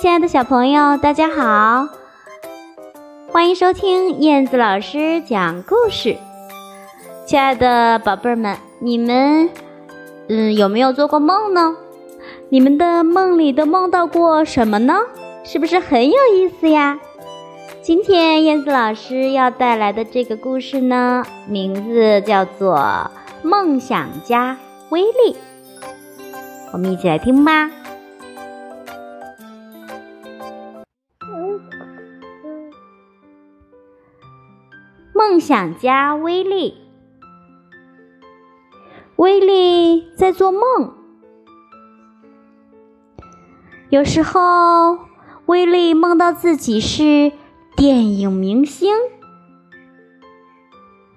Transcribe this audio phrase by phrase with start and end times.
[0.00, 1.88] 亲爱的小朋友，大家好！
[3.32, 6.16] 欢迎收听燕子老师讲故事。
[7.26, 9.50] 亲爱的宝贝儿们，你们
[10.28, 11.76] 嗯有没有做过梦呢？
[12.48, 15.00] 你们的梦里都梦到过什么呢？
[15.42, 17.00] 是不是很有意思呀？
[17.82, 22.76] 今天燕子老师要带来的这个故事呢，名字叫做
[23.42, 24.56] 《梦想家
[24.90, 25.32] 威力》。
[26.72, 27.68] 我们一起来听吧。
[35.18, 36.76] 梦想家威力，
[39.16, 40.94] 威力在做梦。
[43.88, 44.96] 有时候，
[45.46, 47.32] 威力梦到自己是
[47.74, 48.94] 电影明星，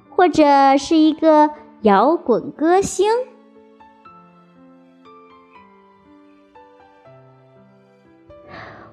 [0.09, 3.07] 或者是一个摇滚歌星，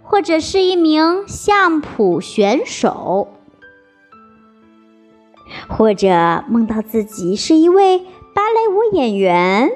[0.03, 3.38] 或者是一名相扑选手。
[5.69, 7.99] 或者梦到自己是一位
[8.35, 9.71] 芭蕾舞演员，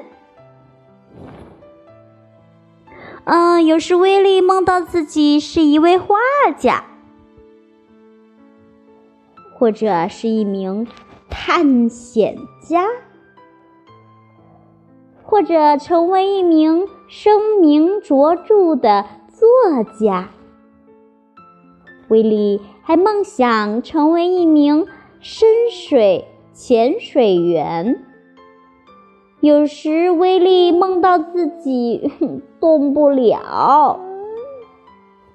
[3.23, 6.17] 嗯，有时威力梦到自己是一位画
[6.57, 6.83] 家，
[9.53, 10.87] 或者是一名
[11.29, 12.87] 探险家，
[15.23, 20.29] 或者成为一名声名卓著的作家。
[22.09, 24.87] 威力还梦想成为一名。
[25.25, 25.47] 深
[25.93, 28.03] 水潜水员，
[29.41, 32.11] 有时威力梦到自己
[32.59, 33.99] 动不了，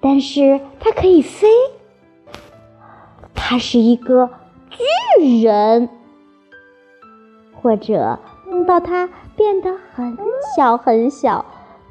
[0.00, 1.46] 但是他可以飞。
[3.36, 4.30] 他是一个
[4.68, 5.88] 巨人，
[7.62, 10.18] 或者梦到他变得很
[10.56, 11.44] 小很小，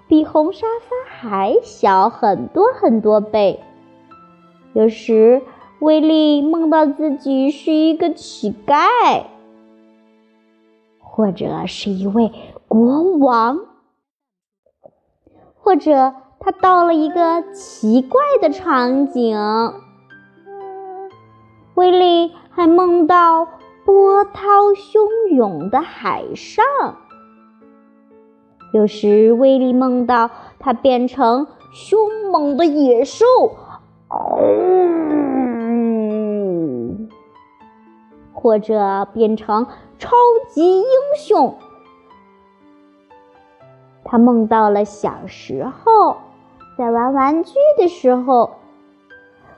[0.10, 3.62] 比红沙发还小很多很多倍。
[4.74, 5.42] 有时。
[5.80, 9.26] 威力梦到自己是一个乞丐，
[11.00, 12.32] 或者是一位
[12.68, 13.60] 国王，
[15.56, 19.38] 或者他到了一个奇怪的场景。
[21.76, 23.48] 威力还梦到
[23.86, 24.42] 波涛
[24.74, 26.66] 汹涌的海上。
[28.74, 33.26] 有时，威力梦到他变成凶猛的野兽。
[38.48, 39.68] 或者变成
[40.00, 40.16] 超
[40.48, 40.86] 级英
[41.20, 41.58] 雄。
[44.06, 46.16] 他梦到了小时候
[46.78, 48.52] 在玩玩具的时候，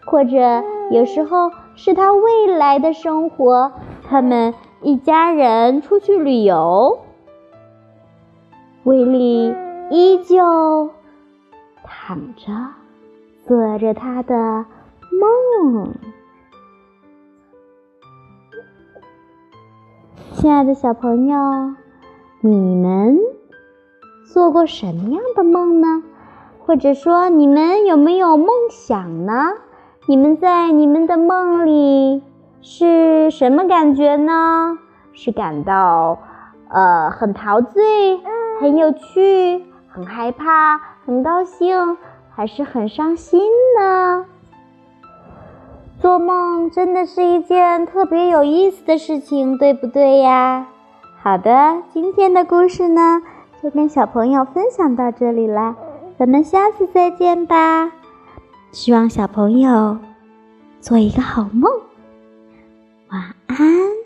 [0.08, 3.72] 或者有时候是他未来的生活。
[4.10, 7.02] 他们一家人出去旅游，
[8.86, 9.54] 威力
[9.92, 10.90] 依旧
[11.84, 12.52] 躺着，
[13.46, 14.66] 做着他的
[15.12, 15.94] 梦。
[20.40, 21.38] 亲爱的小朋友，
[22.40, 23.20] 你们
[24.32, 26.02] 做过什么样的梦呢？
[26.66, 29.34] 或者说，你们有没有梦想呢？
[30.06, 32.24] 你们在你们的梦里
[32.62, 34.78] 是什么感觉呢？
[35.12, 36.18] 是感到
[36.70, 38.22] 呃很陶醉、
[38.62, 41.98] 很有趣、很害怕、很高兴，
[42.34, 43.42] 还是很伤心
[43.78, 44.26] 呢？
[46.10, 50.66] 做梦真的是一件特别有意思的事情，对不对呀？
[51.22, 53.22] 好的，今天的故事呢，
[53.62, 55.76] 就跟小朋友分享到这里啦，
[56.18, 57.92] 咱们下次再见吧。
[58.72, 60.00] 希望小朋友
[60.82, 61.72] 做一个好梦，
[63.12, 63.99] 晚安。